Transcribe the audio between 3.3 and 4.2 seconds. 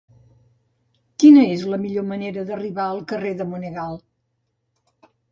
de Monegal?